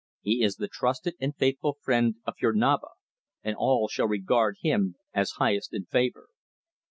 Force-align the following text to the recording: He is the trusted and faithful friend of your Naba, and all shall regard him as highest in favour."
He 0.23 0.41
is 0.43 0.55
the 0.55 0.67
trusted 0.67 1.13
and 1.19 1.35
faithful 1.37 1.77
friend 1.79 2.15
of 2.25 2.33
your 2.41 2.53
Naba, 2.53 2.87
and 3.43 3.55
all 3.55 3.87
shall 3.87 4.07
regard 4.07 4.55
him 4.61 4.95
as 5.13 5.33
highest 5.37 5.75
in 5.75 5.85
favour." 5.85 6.29